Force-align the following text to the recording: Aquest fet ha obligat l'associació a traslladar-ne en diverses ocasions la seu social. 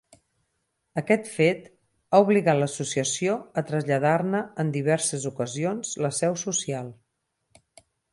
Aquest 1.01 1.27
fet 1.33 1.67
ha 1.67 2.21
obligat 2.23 2.59
l'associació 2.63 3.35
a 3.63 3.63
traslladar-ne 3.67 4.41
en 4.65 4.71
diverses 4.77 5.29
ocasions 5.31 5.93
la 6.07 6.11
seu 6.21 6.39
social. 6.45 6.91